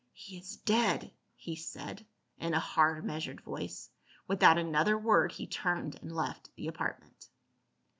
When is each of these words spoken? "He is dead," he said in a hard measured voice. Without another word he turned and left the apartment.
"He 0.13 0.39
is 0.39 0.55
dead," 0.57 1.13
he 1.35 1.55
said 1.55 2.07
in 2.39 2.55
a 2.55 2.59
hard 2.59 3.05
measured 3.05 3.41
voice. 3.41 3.91
Without 4.27 4.57
another 4.57 4.97
word 4.97 5.31
he 5.33 5.45
turned 5.45 5.93
and 6.01 6.11
left 6.11 6.49
the 6.55 6.67
apartment. 6.67 7.29